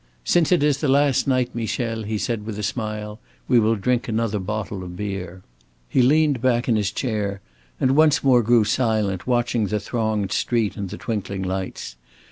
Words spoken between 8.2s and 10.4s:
more grew silent, watching the thronged